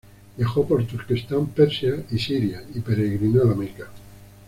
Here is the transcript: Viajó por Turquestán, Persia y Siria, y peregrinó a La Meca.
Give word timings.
Viajó 0.35 0.67
por 0.67 0.83
Turquestán, 0.87 1.45
Persia 1.49 1.95
y 2.09 2.17
Siria, 2.17 2.63
y 2.73 2.79
peregrinó 2.79 3.43
a 3.43 3.45
La 3.45 3.53
Meca. 3.53 3.87